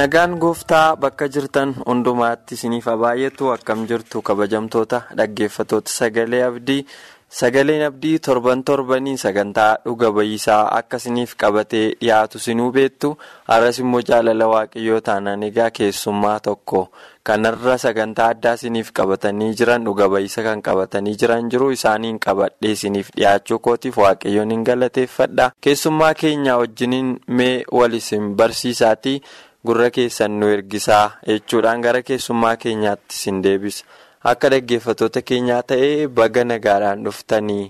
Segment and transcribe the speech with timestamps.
[0.00, 6.86] Nagaan gooftaa bakka jirtan hundumaatti isiniif haa baay'atu akkam jirtu kabajamtoota dhaggeeffatoota sagalee abdii.
[7.32, 13.10] Sagaleen abdii torban torbanii sagantaa dhuga ba'iisaa akka isiniif qabatee dhiyaatu sinuu beektu.
[13.48, 16.82] Har'as immoo jaalala waaqayyoo taanaan egaa keessummaa tokko.
[17.24, 21.70] Kanarra sagantaa addaa isiniif qabatanii jiran dhuga ba'iisa kan qabatanii jiran jiru.
[21.78, 25.50] Isaaniin qabadhee isiniif dhiyaachuu kootiif waaqayyoon hin galateeffadha.
[25.60, 29.22] Keessummaa keenya wajjiniin mee wal isin barsiisaatii.
[29.66, 33.84] Gurra keessan nu ergisaa jechuudhaan gara keessummaa keenyaatti isin deebisa
[34.32, 37.64] akka dhaggeeffatoota keenyaa ta'ee baga nagaadhaan dhuftanii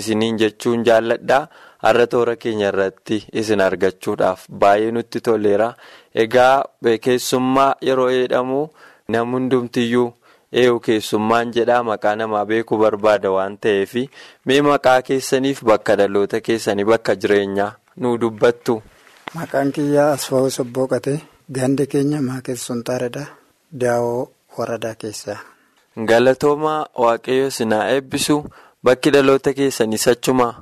[0.00, 1.38] isiniin jechuun jaalladha
[1.84, 5.68] har'a toora keenya irratti isin argachuudhaaf baay'ee nutti toleera
[6.24, 6.54] egaa
[7.06, 8.60] keessummaa yeroo jedhamu
[9.16, 10.08] nam hundumtiyyuu
[10.62, 13.94] eewu keessummaan jedhaa maqaa namaa beekuu barbaada waan ta'eef
[14.50, 17.70] mee maqaa keessaniif bakka dhaloota keessanii bakka jireenyaa
[18.02, 18.82] nu dubbattu.
[19.34, 21.14] Maqaan kiyyaa Asfaw Sobbooqate.
[21.50, 23.26] Gandi keenya Maakeessuun Taaredha.
[23.80, 24.28] Daawoo
[24.58, 25.38] Waradaa keessaa.
[26.10, 28.36] Galatooma Waaqayyo sinaa eebbisu
[28.84, 30.52] bakki dhaloota keessanii sachumaa?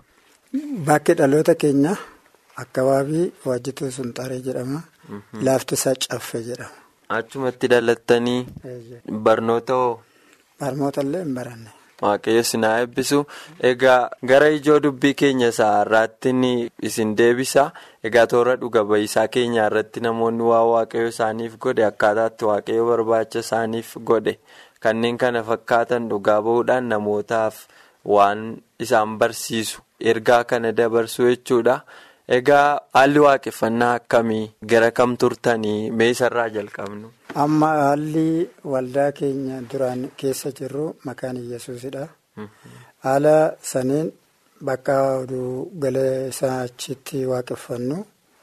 [0.86, 1.96] Bakki dhaloota keenya
[2.62, 4.80] akkabaabii Waajjituu Sunxaaree jedhama.
[5.42, 6.76] Lafti isaa Caffee jedhama.
[7.08, 8.46] Achumatti dhalattanii
[9.28, 10.00] barnoota hoo?
[10.60, 11.70] Barnoota illee hin baranne.
[12.02, 13.20] Waaqayyo sinaa eebbisu.
[13.70, 16.32] Egaa gara ijoo dubbii keenya isaa irraatti
[16.88, 17.64] isin deebisa.
[18.04, 23.96] Egaa toora dhuga ba'iisaa keenya irratti namoonni waa waaqayyo isaaniif godhe akkaataatti waaqayyo barbaacha isaaniif
[24.10, 24.38] godhe.
[24.82, 27.66] Kanneen kana fakkaatan dhugaa ba'uudhaan namootaaf
[28.04, 28.40] waan
[28.78, 29.78] isaan barsiisu.
[30.00, 31.76] Ergaa kana dabarsu jechuudha.
[32.28, 37.10] Egaa haalli waaqeffannaa akkamii gara kam turtanii meesarraa jalqabnu.
[37.34, 42.04] Amma haalli waldaa keenya duraan keessa jirru maqaan Iyyasuusidha.
[43.04, 43.36] Haala
[43.70, 44.08] saniin
[44.66, 47.96] bakka oduu galee isaa achitti waaqeffannu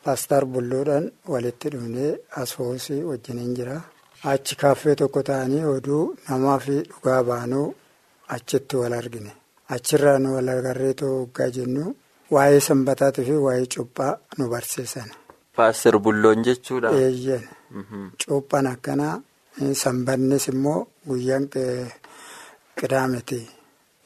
[0.03, 2.11] paaster bulluudhaan walitti dhufnee
[2.41, 3.77] asfoosii wajjiniin jira.
[4.31, 7.67] Achi kaaffee tokko ta'anii oduu namaa fi dhugaa baanuu
[8.35, 9.31] achitti wal argine.
[9.75, 11.83] Achirraa nu wal agarreetoo waggaa jennu
[12.35, 15.09] waa'ee sanbataatii fi waa'ee cuuphaa nu barsiisan.
[15.59, 16.89] Paaster bulloon jechuudha.
[17.03, 17.43] Eeyyeen.
[18.23, 19.15] Cuuphaan akkanaa
[19.83, 21.45] sanbannis immoo guyyaan
[22.79, 23.39] qidaameti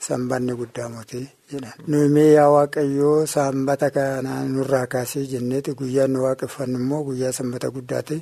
[0.08, 1.20] sanbanni guddaamooti
[1.52, 1.74] jedhan.
[1.88, 8.18] Nuyi yaa waaqayyoo sanbata kana nurraa kaasee jenneeti guyyaan nu waaqeffannu immoo guyyaa sanbata guddaati.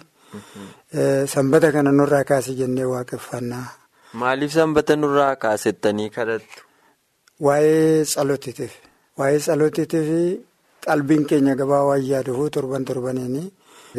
[1.33, 3.65] Sanbata kana nurraa kaasee jennee waaqeffannaa.
[4.19, 6.57] Maaliif sanbata nurraa kaasettanii kadhattu?
[7.45, 8.73] Waa'ee tsalootiitiif.
[9.17, 10.07] Waa'ee tsalootiitiif
[10.85, 13.43] qalbiin keenya gabaa waan yaaduuf torban torbaniini.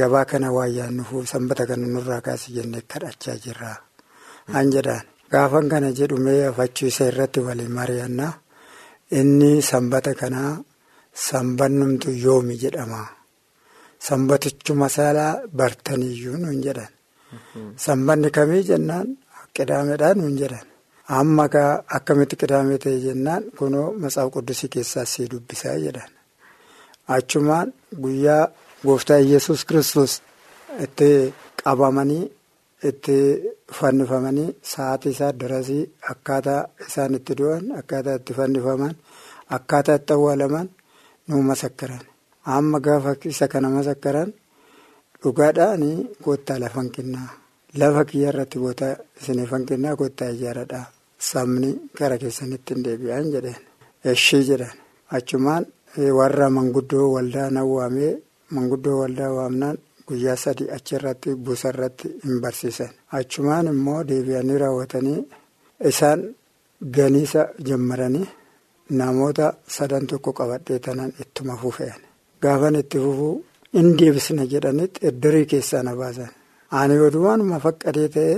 [0.01, 3.73] Gabaa kana waan yaadnuuf sanbata kana nurraa kaasee jennee kadhachaa jirra.
[4.59, 8.33] An jedhaan gaafan kana jedhumee afachiisa irratti waliin mari'annaa
[9.19, 10.53] inni sanbata kanaa
[11.27, 13.03] sanbannumtu yoomi jedhama.
[14.07, 16.93] Sanbatichuma saalaa bartaniyyuu nuun jedhan.
[17.85, 19.09] Sanbanni kamii jennaan
[19.57, 20.67] qidaameedhaan nuun jedhan.
[21.19, 21.45] Amma
[21.97, 26.11] akkamitti qidaamee ta'e jennaan kunoo matsaaf quddusii keessaa sii dubbisaa jedhan.
[27.09, 28.49] Achumaan guyyaa.
[28.87, 30.13] Gooftaa Iyyasuus kiristoos
[30.85, 31.09] itti
[31.63, 32.25] qabamanii
[32.89, 33.17] itti
[33.79, 35.83] fannifamanii sa'aatii isaa durasii
[36.13, 38.95] akkaataa isaan itti du'an akkaataa itti fannifaman
[39.57, 40.69] akkaataa itti awwaalaman
[41.29, 42.03] nu masakkaran.
[42.57, 44.31] Amma gaafa isa kana masakkaran
[45.23, 45.83] dhugaadhaan
[46.25, 47.29] goottaa lafan kennaa.
[47.81, 48.89] Lafa kiyya irratti goota
[49.21, 50.87] isinifan kennaa goottaa ijaaradhaa.
[51.29, 53.61] Sabni gara keessanitti hin deebi'an jedheen.
[54.11, 54.75] Eshii jedhan.
[55.17, 55.65] Achumaan
[56.19, 58.13] warra manguddoo waldaa nawwaamee.
[58.51, 59.79] Manguddoo waldaa waamnaan
[60.09, 62.91] guyyaa sadii achirratti buusarratti hin barsiisan.
[63.19, 65.21] Achumaan immoo deebi'anii raawwatanii
[65.91, 66.21] isaan
[66.97, 68.27] ganiisa jammaranii
[68.99, 72.01] namoota sadan tokko qabadhee tanan ittuma fufe'an.
[72.43, 76.29] Gaafan itti fufuu in deebisna jedhanitti eddarii keessaa na baasan.
[76.71, 78.37] Ani odumaanuma faqqadee ta'ee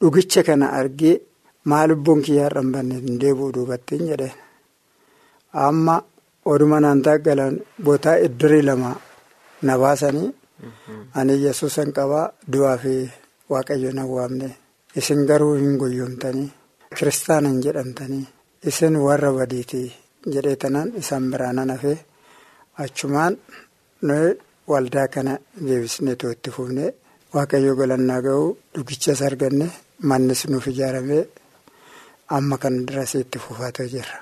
[0.00, 1.16] dhugicha kana argee
[1.64, 4.36] maal lubbuun kiyyaa irra hin banne hin deebi'u duubattiin jedheen.
[5.52, 5.96] Amma
[6.44, 7.54] oduma naan galan
[7.84, 8.92] bootaa eddarii lama.
[9.62, 10.28] Na baasanii
[11.18, 12.94] ani yesuusan qabaa du'aa fi
[13.52, 14.48] waaqayyoon awwaamne
[15.00, 16.48] isin garuu hin guyyoomtanii
[16.96, 18.24] kiristaana hin jedhamtanii
[18.70, 19.88] isin warra badiitii
[20.34, 21.98] jedhee tanaan isaan biraan hafee
[22.84, 23.34] achumaan
[24.06, 24.30] nuyi
[24.72, 25.32] waldaa kana
[25.66, 26.90] deebisnee itti fufnee
[27.34, 29.66] waaqayyo galannaa ga'uu dhugichas arganne
[30.08, 31.22] mannis nuuf ijaaramee
[32.36, 34.18] amma kan dirasii itti fufaatoo jirra.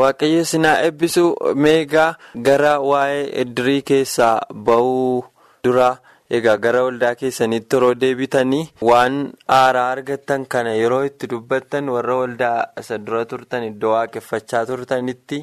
[0.00, 1.24] Waaqayyo sinaa eebbisu
[1.64, 2.08] meegaa
[2.48, 4.34] gara waa'ee iddirii keessaa
[4.68, 5.22] ba'uu
[5.64, 5.90] dura
[6.38, 9.18] egaa gara waldaa keessanitti yeroo deebitanii waan
[9.54, 15.38] haaraa argattan kana yeroo itti dubbattan warra waldaa isa dura turtan iddoo waaqeffachaa turtanitti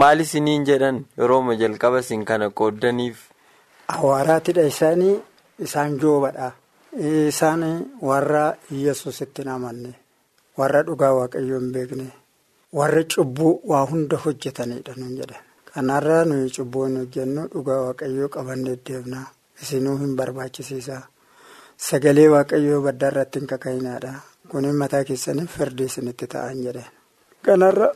[0.00, 3.18] maal isiniin jedhan yerooma jalqaba isin kana qooddaniif.
[3.88, 5.14] Hawaaraatidha isaanii
[5.66, 6.52] isaan joobadha.
[7.28, 7.62] Isaan
[8.08, 8.44] warra
[8.86, 9.94] Yesuusitti hin amanne
[10.58, 12.06] warra dhugaa waaqayyoo hin beekne
[12.78, 15.42] warra cubbuu waa hunda hojjetanidha nuun jedhan.
[15.74, 19.20] Kanarraa nuyi cubbuu hin hojjennu dhugaa waaqayyoo qabannee deemna.
[19.62, 20.96] Isinuu hin barbaachisiisa.
[21.88, 24.12] Sagalee waaqayyoo baddaa irratti hin kaka'inaadha.
[24.50, 26.88] Kunin mataa keessaniif firdii isinitti ta'an jedhan.
[27.46, 27.88] Kanarra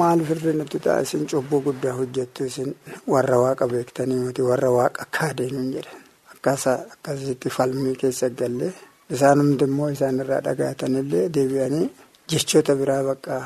[0.00, 2.70] maal firdii nutti ta'a isin cubbuu guddaa hojjettu isin
[3.14, 6.00] warra waaqa beektanii miti warra waaqa kaadeenuun jedhan.
[6.38, 8.68] Akkasitti falmii keessa galle
[9.16, 11.86] isaan hundi immoo isaan irraa dhagaatanillee deebi'anii
[12.32, 13.36] jechoota biraa bakka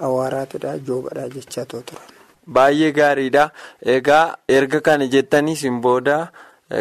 [0.00, 2.02] hawaaraatidha joobadha jechaa turan.
[2.46, 3.50] Baay'ee gaariidha.
[3.98, 6.18] Egaa erga kana jettanii isin booda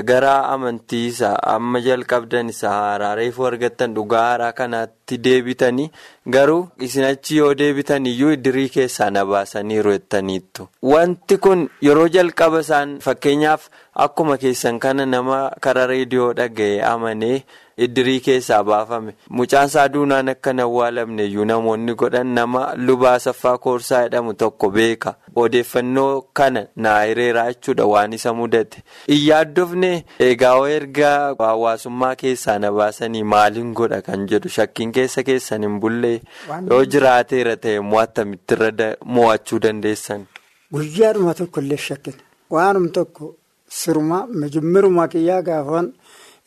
[0.10, 5.90] gara amantii isaa amma jalqabdan isa haaraa reefuu argattan dhugaa haaraa kanaatti deebitanii
[6.36, 10.68] garuu isin achi yoo deebitan iyyuu iddirii keessaa na baasaniiru jettaniittu.
[10.94, 13.70] Wanti kun yeroo jalqaba isaan fakkeenyaaf
[14.08, 17.38] akkuma keessan kana nama karaa reediyoo dhaga'ee amanee
[17.78, 19.14] iddirii keessaa baafame.
[19.30, 24.70] Mucaan isaa duunaan akka hin awwaalamne iyyuu namoonni godhan nama lubaa saffaa koorsaa jedhamu tokko
[24.70, 25.16] beeka.
[25.36, 28.84] Odeeffannoo kana naa hireeraa jechuudha waan isa mudate.
[29.18, 34.50] Iyyaadofne egaa erga hawaasummaa keessaa na baasanii maaliin godha kan jedhu?
[34.50, 36.22] Shakkiin keessa keessan hin bullee.
[36.70, 40.26] Yoo jiraateera ta'e mo'attamitti irra mo'achuu dandeessan.
[40.74, 42.14] Guyyaadhuma tokko illee shakkin
[42.50, 43.36] waanum tokko
[43.80, 45.94] siruma mijimmiruma kiyyaa gaafan.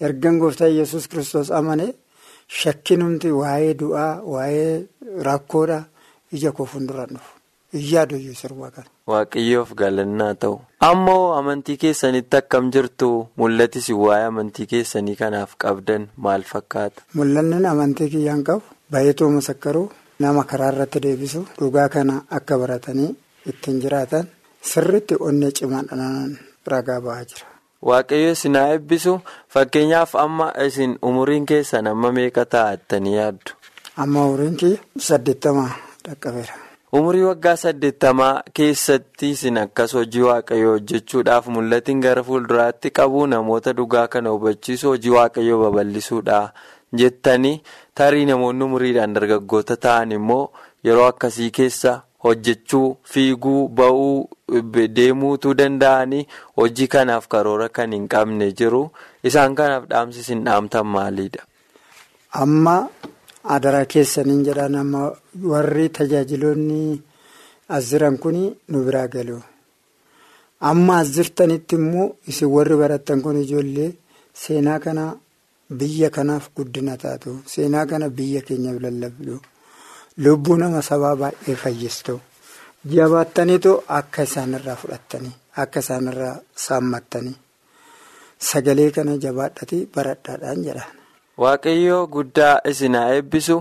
[0.06, 1.86] Ergan gooftaa yesus kristos amane
[2.60, 4.86] shakkinumti waa'ee du'aa waa'ee
[5.28, 5.78] rakkoodha
[6.32, 7.32] ija koo fuulduraan dhufu.
[9.12, 10.56] Waaqayyoof galannaa ta'u.
[10.80, 17.02] Ammoo amantii keessanitti akkam jirtu mul'atis waa'ee amantii keessanii kanaaf qabdan maal fakkaata?
[17.14, 18.62] Mul'anni amantii kiyyaan qabu
[18.92, 19.86] baay'eetuu masakkaruu
[20.24, 23.10] nama karaa irratti deebisu dhugaa kana akka baratanii
[23.52, 24.26] ittiin jiraatan
[24.70, 26.38] sirriitti onnee cimaadhaan
[26.72, 27.46] ragaa ba'aa jira.
[27.82, 29.20] Waaqayyo isin haa eebbisu
[29.54, 33.52] fakkeenyaaf amma isin umuriin keessan amma meeqa taa'attanii yaaddu?
[33.96, 34.78] Amma umuriin kiyya
[35.10, 35.70] saddeettamaa
[36.08, 36.54] dhaqqabeera.
[36.92, 44.06] Umurii waggaa saddeettamaa keessatti isin akkas hojii waaqayyoo hojjechuudhaaf mul'atiin gara fuulduraatti qabu namoota dhugaa
[44.08, 46.38] kana hubachiisu hojii waaqayyoo babal'isuudha
[47.02, 47.60] jettanii
[47.94, 50.42] tarii namoonni umuriidhaan dargaggoota ta'an immoo
[50.84, 51.92] yeroo akkasii keessa
[52.24, 54.28] hojjechuu fiiguu ba'uu
[54.96, 56.24] deemuutuu danda'anii
[56.60, 58.80] hojii kanaaf karoora kan hin qabne jiru
[59.30, 61.42] isaan kanaaf dhaamsi isin dhaamtan maaliidha?
[62.42, 62.74] Amma
[63.56, 65.02] adaraa keessaniin jedhaan amma
[65.52, 66.80] warri tajaajiloonni
[67.76, 68.36] as jiran kun
[68.68, 69.38] nu biraa galu.
[70.70, 73.90] Amma as jirtanitti immoo isin warri barattan kun ijoollee
[74.42, 75.04] seenaa kana
[75.78, 79.34] biyya kanaaf guddina taatu seenaa kana biyya keenyaaf lallabdu.
[80.24, 82.20] Lubbuu nama sabaa baay'ee fayyistu.
[82.94, 85.34] Jabaattaniitu akka isaanirraa fudhattanii
[85.64, 87.36] akka isaanirraa saammattanii
[88.50, 90.94] sagalee kana jabaadhati baradhaadhaan jedhaan.
[91.44, 93.56] Waaqayyoo guddaa isin haa eebbisu.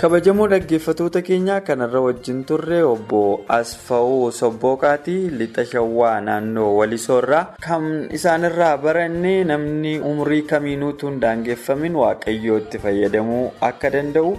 [0.00, 3.18] Kabajamoo dhaggeeffatoota keenyaa kanarra wajjin turre obbo
[3.56, 7.84] asfa'uu sobbooqaatii lixa shawwaa naannoo walisoorraa kan
[8.18, 14.32] isaanirraa baranne namni umrii kamiinuutu hin daangeffamin waaqayyootti fayyadamuu akka danda'u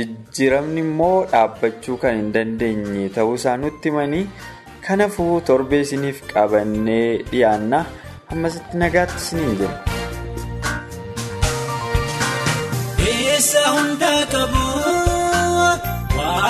[0.00, 4.24] jijjiiramni immoo dhaabbachuu kan hin dandeenye ta'uu isaa nutti himanii
[4.88, 7.84] kanaafuu torbee isiniif qabannee dhiyaanna
[8.36, 9.78] ammasitti nagaatti isiniin jenna.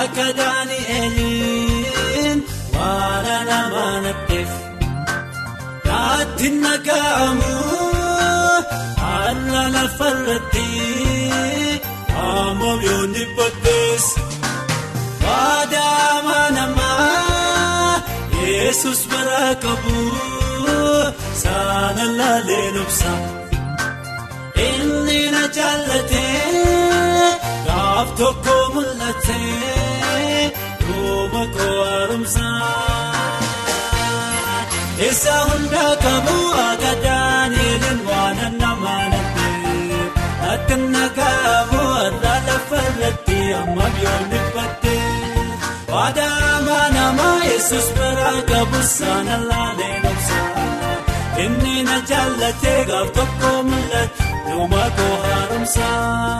[0.01, 2.39] Akka Daani'eliin
[2.75, 4.51] waan nama nabdeef
[5.87, 7.51] naatti naga'amu
[9.01, 10.67] haala lafarratti
[12.23, 13.95] ammoo yoonni booddee
[15.25, 17.93] waadaama namaa
[18.47, 19.97] yesus bara qabu
[21.43, 23.11] saana laalee nobsa
[24.67, 27.31] inni na jaallatee
[27.67, 29.82] gaaf tokko mul'atee.
[31.55, 32.59] Koo haaromsaa.
[35.05, 36.35] Eessa hundaa qabu
[36.67, 39.99] agadaan eelin waan namaa lattee
[40.53, 45.01] akka nagaamu irraa lafa irratti amma biyyoon dhiphattee
[45.93, 50.67] waadaa namaa yesus biraa qabu saana laalee dhoksaa
[51.45, 56.33] inni na jaallatee gaaf tokko mul'atu yooma koo haaromsaa.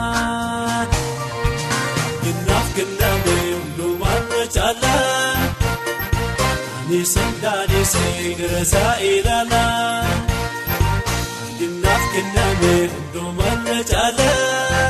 [4.54, 6.44] Kinaaf kinaame hundumaarra caalaa.
[6.88, 10.04] Nisan daadhiisee garasaa ilaalaa.
[11.58, 14.88] Kinaaf kinaame hundumaarra caalaa.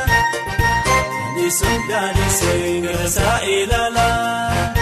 [1.35, 4.73] Nisan daadhiisee garasaa ilaalaa.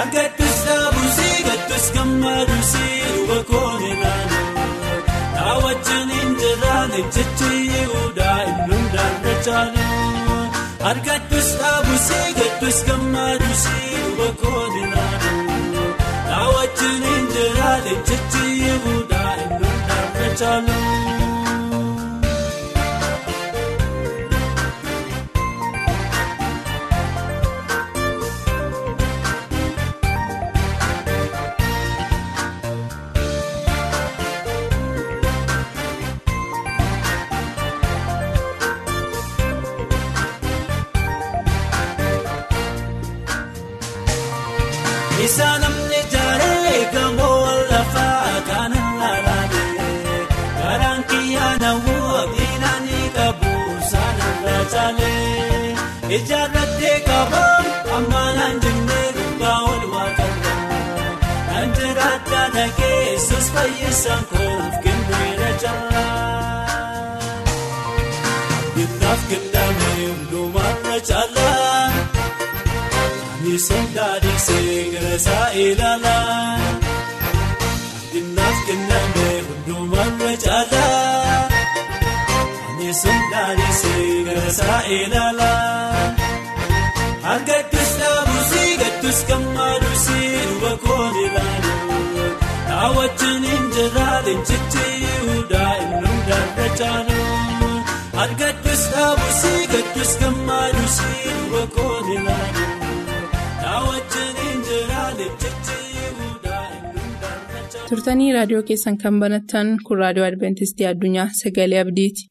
[0.00, 4.98] Agattus dhaabusii gattus gammaduusii dhuga koon ilaaluu.
[5.34, 10.13] Naa wajjin hin jiraan ejjechi yihudaa inni hundaarra caaluu.
[12.86, 15.88] Gammaduusii dhuga koon ilaaluu.
[16.28, 21.13] Naa wajjin hin jiraan ejjechi yihudaa inni hundaarra caaluu.
[63.94, 66.74] Fayyisaan koof kenneera caalaa
[68.74, 71.92] Kinaaf kinaame hundumaarra caalaa.
[73.42, 76.58] Nisan daadhiisee garasaa ilaalaa.
[78.12, 81.48] Kinaaf kinaame hundumaarra caalaa.
[82.78, 86.14] Nisan daadhiisee garasaa ilaalaa.
[87.32, 91.53] Argattus dhaabusii gattus gammaduusii dhuga koon ilaaluu.
[92.84, 97.70] Naa wajjin hin jiraaleen jechi yihudaa inni hundaarra caaluu.
[98.24, 102.68] Argattus dhaabusii gattus gammaduusii dhuga koon ilaaluu.
[107.88, 112.22] turtanii raadiyoo keessan kan banattan kun raadiyoo adventistii addunyaa sagalee abdiiti.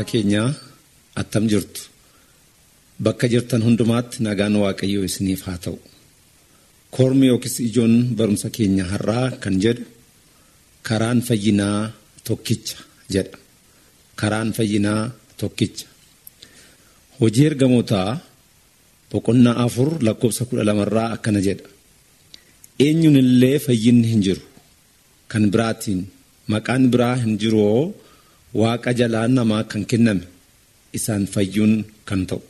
[0.00, 0.54] Dhaggeeffattoota keenyaa
[1.20, 1.80] attam jirtu
[3.04, 5.78] bakka jirtan hundumaatti nagaan waaqayyoo isiniif haa ta'u.
[6.90, 9.84] Kormi yookiis ijoon barumsa keenya har'aa kan jedhu
[10.82, 11.92] karaan fayyinaa
[12.24, 12.76] tokkicha
[13.12, 13.38] jedha.
[14.20, 15.86] Karaan fayyinaa tokkicha.
[17.20, 18.20] Hojii ergamootaa
[19.10, 21.68] boqonnaa afur lakkoofsa kudha lamarraa akkana jedha.
[22.84, 24.42] Eenyuun illee fayyinni hin jiru.
[25.30, 26.00] Kan biraatiin
[26.52, 27.94] maqaan biraa hin jiroo
[28.60, 30.24] waaqa jalaa namaa kan kenname
[30.96, 31.74] isaan fayyuun
[32.08, 32.40] kan ta'u.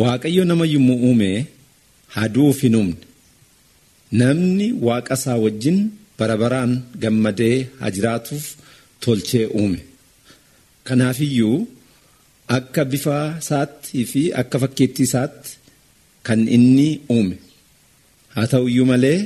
[0.00, 1.30] Waaqayyo nama yommuu uume
[2.16, 2.96] haduuf hin uumne.
[4.20, 5.78] Namni waaqa isaa wajjin
[6.18, 6.72] bara baraan
[7.02, 8.44] gammadee haa jiraatuuf
[9.02, 9.80] tolchee uume.
[10.86, 11.58] Kanaafiyyuu
[12.56, 15.50] akka bifa isaattii fi akka fakkeettii isaatti
[16.26, 17.36] kan inni uume.
[18.34, 19.18] Haa ta'uyyuu malee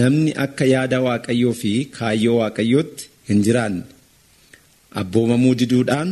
[0.00, 3.82] namni akka yaada waaqayyoo fi kaayyoo waaqayyootti hin jiraanne.
[5.00, 6.10] Abboomamuu diduudhaan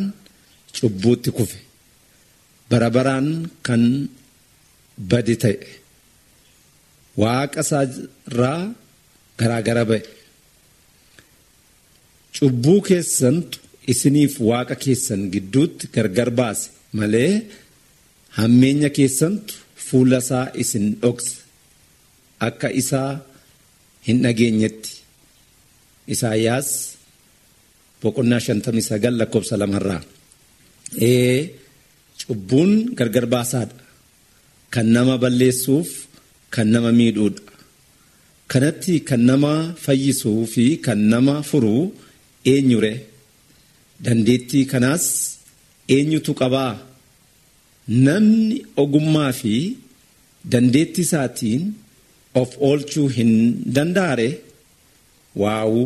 [0.77, 1.59] cubbuutti kufe.
[2.71, 4.09] Bara baraan kan
[5.11, 5.57] bade ta'e.
[7.21, 8.61] Waaqa isaarraa
[9.39, 10.03] garaagara ba'e.
[12.37, 13.59] Cubbuu keessantu
[13.93, 16.71] isiniif waaqa keessan gidduutti gargar baase.
[16.99, 17.33] Malee
[18.39, 19.55] hammeenya keessantu
[19.87, 21.35] fuula isaa isin dhokse.
[22.49, 23.21] Akka isaa
[24.07, 24.93] hin dhageenyetti.
[26.15, 26.69] Isaayyaas
[28.07, 30.03] boqonnaa shantamii sagal lakkoofsa lamarraa
[32.21, 33.77] cubbuun gargar baasaadha
[34.75, 35.89] kan nama balleessuuf
[36.55, 37.43] kan nama miidhuudha
[38.53, 39.53] kanatti kan nama
[39.85, 41.83] fayyisuu fi kan nama furuu
[42.53, 42.93] eenyure
[44.05, 45.05] dandeettii kanaas
[45.97, 46.73] eenyutu qabaa
[48.07, 49.55] namni ogummaa fi
[50.53, 51.63] dandeettii isaatiin
[52.41, 53.33] of oolchuu hin
[53.77, 54.29] danda'are
[55.43, 55.83] waawu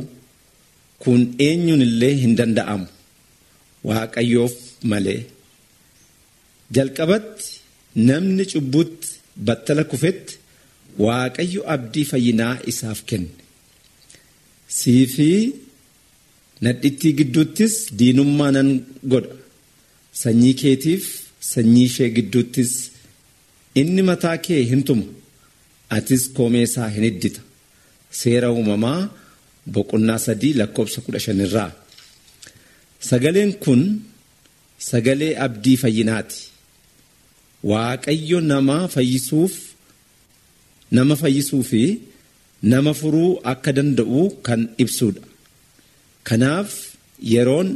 [1.02, 2.86] kun eenyuun illee hin danda'amu?
[3.88, 4.54] Waaqayyoof
[4.90, 5.20] malee.
[6.74, 7.46] Jalqabatti
[8.08, 9.08] namni cubbutti
[9.46, 10.34] battala kufetti
[11.04, 13.30] waaqayyo abdii fayyinaa isaaf kenne.
[14.78, 15.28] Sii fi
[16.64, 18.68] nadhittii gidduuttis diinummaa nan
[19.12, 19.34] godha.
[20.22, 21.04] Sanyii keetiif
[21.52, 22.72] sanyii ishee gidduuttis
[23.80, 25.06] inni mataa kee hin tumu.
[25.96, 27.40] Atis koomee isaa hin iddita
[28.20, 29.00] seera uumamaa
[29.74, 31.70] boqonnaa sadii lakkoofsa kudha shanirraa
[33.08, 33.82] sagaleen kun
[34.90, 36.38] sagalee abdii fayyinaati.
[37.70, 39.54] Waaqayyo nama fayyisuuf
[40.96, 41.82] nama fayyisuu fi
[42.72, 45.22] nama furuu akka danda'u kan ibsudha
[46.28, 46.70] kanaaf
[47.34, 47.68] yeroon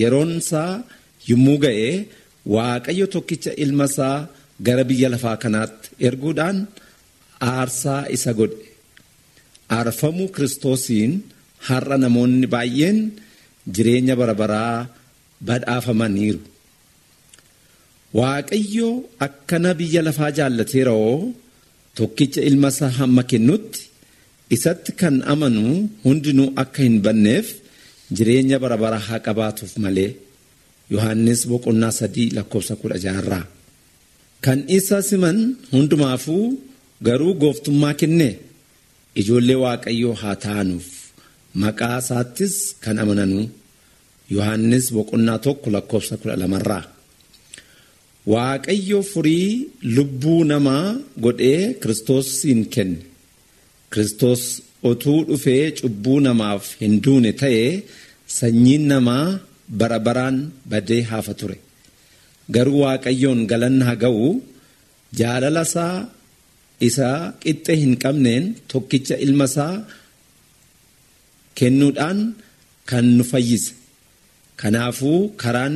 [0.00, 0.72] yeroon isaa
[1.30, 1.90] yommuu ga'e
[2.54, 4.16] waaqayyo tokkicha ilma isaa
[4.66, 6.58] gara biyya lafaa kanaatti erguudhaan
[7.50, 8.64] aarsaa isa godhe
[9.76, 11.12] aarfamuu kiristoosiin
[11.68, 12.98] har'a namoonni baay'een
[13.74, 14.76] jireenya bara baraa
[15.48, 16.40] badhaafamaniiru.
[18.18, 18.88] Waaqayyo
[19.26, 21.14] akkana biyya lafaa jaallateeroo
[21.98, 23.80] tokkicha ilma isaa hamma kennutti
[24.56, 25.64] isatti kan amanu
[26.04, 27.46] hundinuu akka hin banneef
[28.16, 30.10] jireenya bara baraa haa qabaatuuf malee.
[30.94, 33.44] Yohannis boqonnaa sadii lakkoofsa kudha jaharraa
[34.44, 35.38] kan isa siman
[35.72, 36.44] hundumaafuu
[37.06, 38.28] garuu gooftummaa kenne
[39.20, 40.86] ijoollee waaqayyoo haa ta'anuuf.
[41.62, 43.40] Maqaa isaattis kan amananu.
[44.34, 46.84] Yohannis boqonnaa tokko lakkoofsa kudha lamarraa.
[48.32, 49.50] Waaqayyo furii
[49.96, 50.86] lubbuu namaa
[51.24, 52.98] godhee kiristoosiin kenne.
[53.92, 54.42] Kiristoos
[54.90, 57.70] otuu dhufee cubbuu namaaf hin duune ta'ee
[58.38, 59.26] sanyiin namaa
[59.80, 60.36] bara baraan
[60.70, 61.56] badee hafa ture.
[62.54, 64.28] Garuu waaqayyoon galanni haa ga'u
[65.20, 65.94] jaalala isaa
[66.86, 67.08] isa
[67.42, 69.74] qixxe hin qabneen tokkicha ilma isaa
[71.58, 72.18] kennuudhaan
[72.90, 73.72] kan nu fayyise.
[74.60, 75.74] Kanaafuu karaan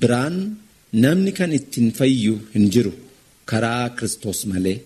[0.00, 0.36] biraan
[1.02, 2.92] namni kan ittiin fayyu hin jiru
[3.50, 4.78] karaa kiristoos malee.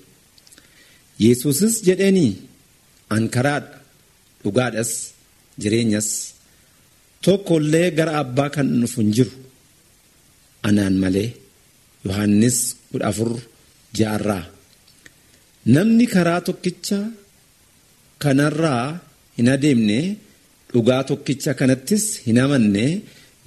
[1.25, 2.33] Yesuusis jedheenii
[3.15, 3.79] an karaadha
[4.43, 4.93] dhugaadhas
[5.62, 6.09] jireenyas
[7.25, 9.33] tokkollee gara abbaa kan dhufu hin jiru.
[10.69, 11.29] Anaan malee
[12.07, 12.59] yohannis
[12.91, 13.31] kudha afur
[13.99, 14.45] jaarraa
[15.74, 16.98] namni karaa tokkicha
[18.22, 18.87] kanarraa
[19.38, 19.98] hin adeemne
[20.72, 22.85] dhugaa tokkicha kanattis hin amanne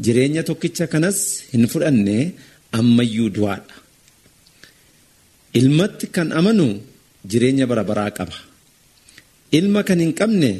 [0.06, 1.20] jireenya tokkicha kanas
[1.54, 2.18] hin fudhanne
[2.80, 3.76] ammayyuu du'aadha.
[5.60, 6.68] Ilmatti kan amanu
[7.32, 8.38] jireenya bara baraa qaba.
[9.58, 10.52] Ilma kan hin qabne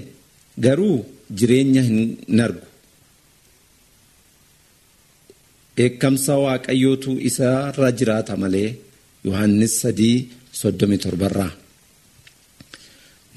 [0.66, 0.98] garuu
[1.40, 2.66] jireenya hin argu
[5.78, 8.70] dheekkamsa waaqayyootu isarra jiraata malee
[9.28, 10.18] yohannis sadii
[10.60, 11.52] soddomi torbarraa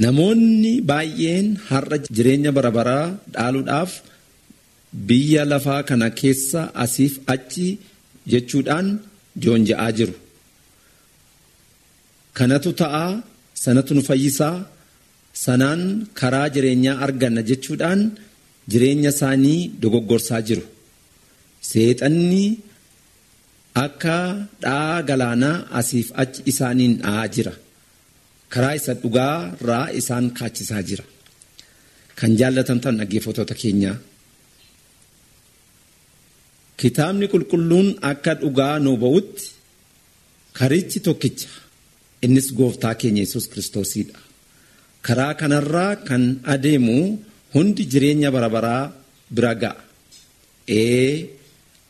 [0.05, 3.91] namoonni baay'een har'a jireenya bara baraa dhaaluudhaaf
[5.09, 7.69] biyya lafaa kana keessa asiif achi
[8.33, 8.87] jechuudhaan
[9.43, 10.15] joonja'aa jiru.
[12.39, 13.07] Kanatu ta'a
[13.65, 14.57] sanatu nu fayyisaa
[15.45, 15.83] sanaan
[16.21, 18.01] karaa jireenyaa arganna jechuudhaan
[18.71, 20.65] jireenya isaanii dogoggorsaa jiru.
[21.71, 22.45] Seexanni
[23.75, 24.17] akka
[24.63, 27.55] dha'aa galaanaa asiif achi isaaniin dha'aa jira.
[28.53, 31.05] Karaa isa dhugaa irraa isaan kaachisaa jira.
[32.19, 33.97] Kan jaallatamtan dhaggeeffattoota keenyaa.
[36.81, 39.47] Kitaabni qulqulluun akka dhugaa nu ba'utti
[40.59, 41.49] karichi tokkicha.
[42.25, 44.19] Innis gooftaa keenya yesus kiristoosidha
[45.07, 46.23] karaa kanarraa kan
[46.55, 46.97] adeemu
[47.55, 48.85] hundi jireenya bara baraa
[49.35, 49.81] bira ga'a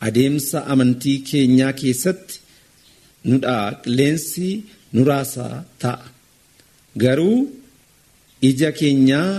[0.06, 2.36] adeemsa amantii keenyaa keessatti
[3.30, 4.48] nudha qilleensi
[4.96, 6.04] nuraasaa ta'a.
[7.02, 7.38] Garuu
[8.48, 9.30] ija keenyaa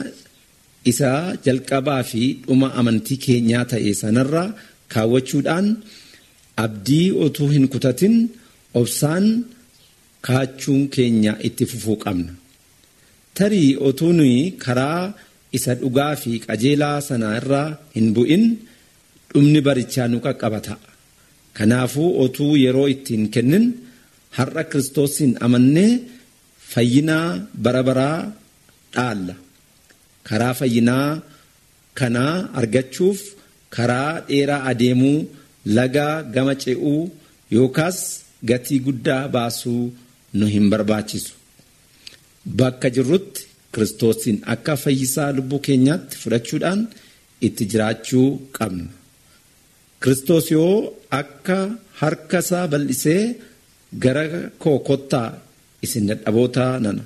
[0.91, 1.12] isa
[1.45, 4.43] jalqabaa fi dhuma amantii keenyaa ta'e sanarra
[4.93, 5.67] kaawwachuudhaan
[6.65, 8.15] abdii otuu hin kutatin
[8.80, 9.26] obsaan
[10.28, 12.32] kaachuun keenya itti fufuu qabna.
[13.38, 15.02] Tarii otuu nuyi karaa
[15.58, 17.63] isa dhugaa fi qajeelaa sana irra
[17.95, 18.43] hin bu'in
[19.34, 20.89] dhumni barichaa nu qaqqaba ta'a
[21.58, 23.65] kanaafuu otuu yeroo ittiin kennin
[24.38, 25.91] har'a kiristoosiin amannee
[26.72, 27.28] fayyinaa
[27.63, 28.17] bara baraa
[28.96, 29.36] dhaalla.
[30.28, 31.10] Karaa fayyinaa
[32.00, 33.19] kanaa argachuuf
[33.76, 35.17] karaa dheeraa adeemuu
[35.78, 37.02] lagaa gama ce'uu
[37.56, 38.00] yookaas
[38.50, 39.84] gatii guddaa baasuu
[40.38, 41.34] nu hin barbaachisu.
[42.60, 43.41] Bakka jirrutti
[43.74, 46.82] kiristoosiin akka fayyisaa lubbuu keenyaatti fudhachuudhaan
[47.48, 48.86] itti jiraachuu qabna
[50.04, 50.76] Kiristoos yoo
[51.20, 51.58] akka
[52.02, 53.24] harka isaa bal'isee
[54.04, 54.24] gara
[54.63, 55.30] koo kottaa
[55.86, 57.04] isin dadhaboota nana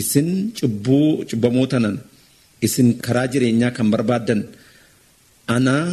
[0.00, 2.00] isin cubbuu cubbamoota nana
[2.66, 4.40] isin karaa jireenyaa kan barbaaddan
[5.56, 5.86] anaa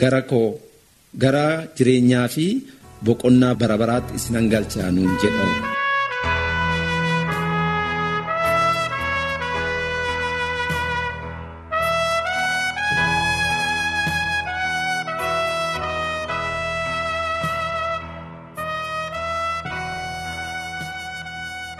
[0.00, 0.48] gara koo
[1.22, 1.44] gara
[1.76, 2.44] jireenyaa fi
[3.06, 5.79] boqonnaa bara baraatti isin hangalchaa nuun jedhamu.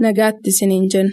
[0.00, 1.12] nagaatti isiniin jenna.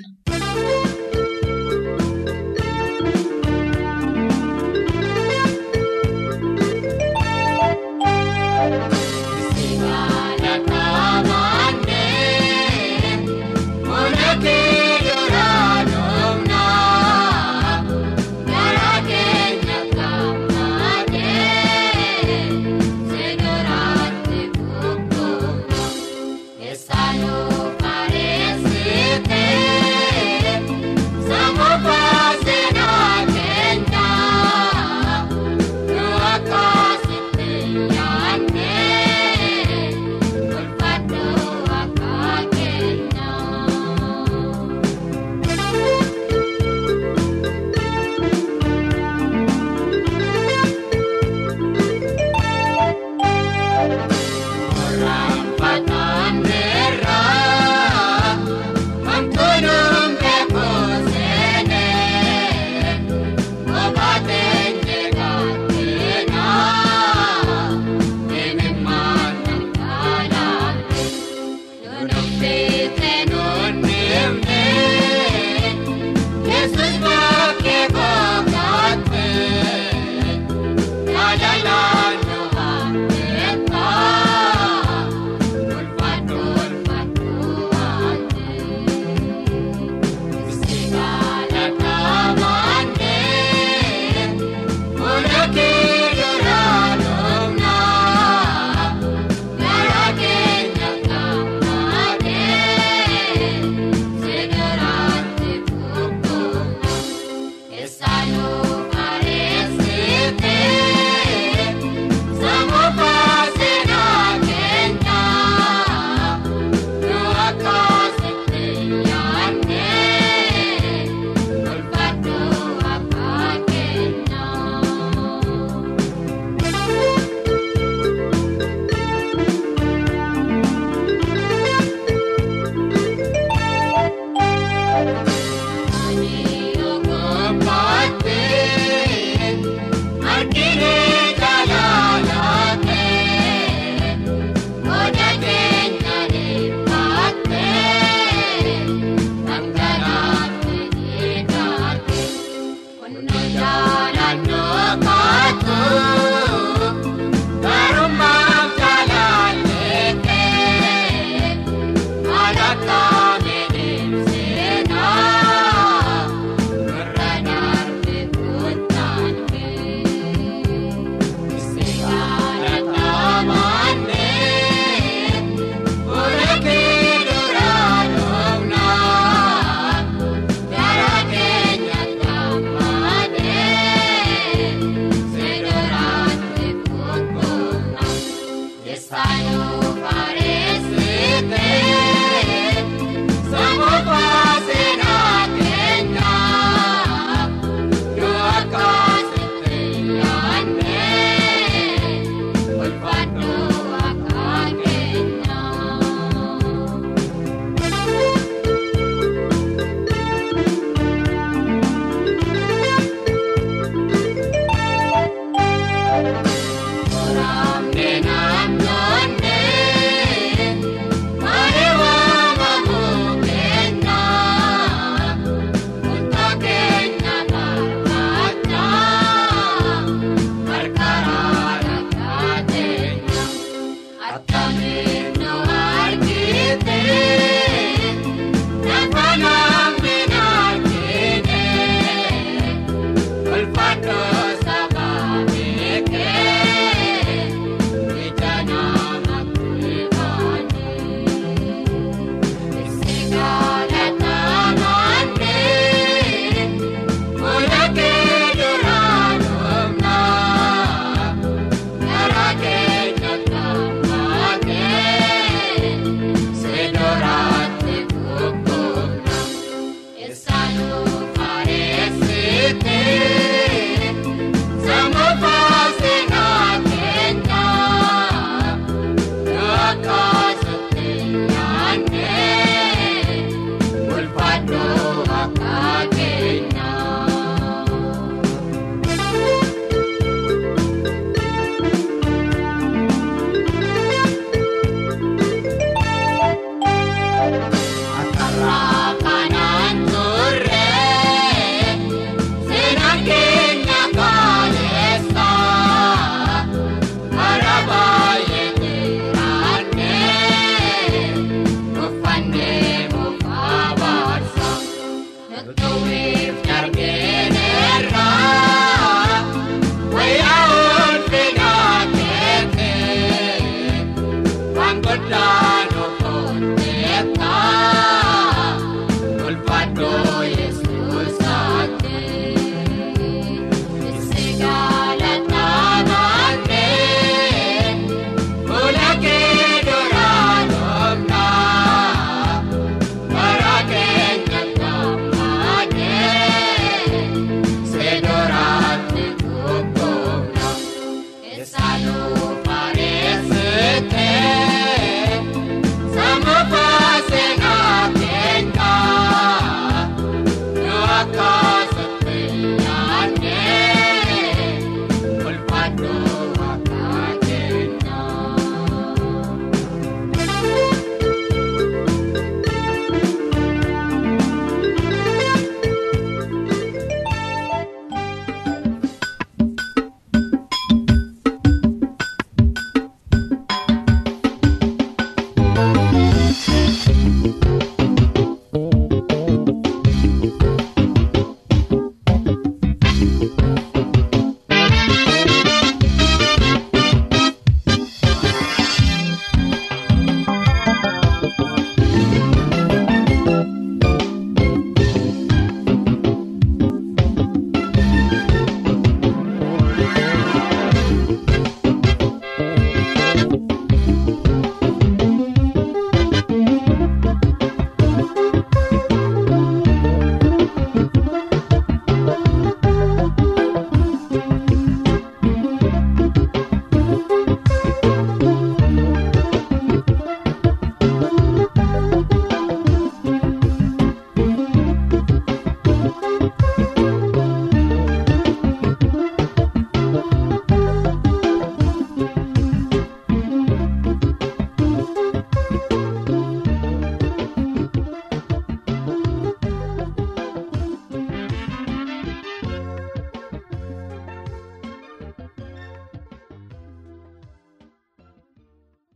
[189.12, 189.51] Naannoo